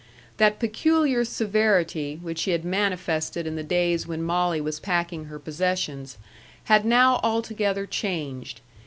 [0.37, 5.37] That peculiar severity which she had manifested in the days when Molly was packing her
[5.37, 6.17] possessions,
[6.63, 8.61] had now altogether changed.